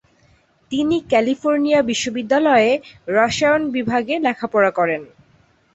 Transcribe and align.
তিনি 0.71 0.97
ক্যালিফোর্নিয়া 1.09 1.79
বিশ্ববিদ্যালয়ে 1.81 2.71
রসায়ন 3.07 3.63
বিভাগে 3.75 4.15
লেখাপড়া 4.19 4.71
করেন। 4.71 5.01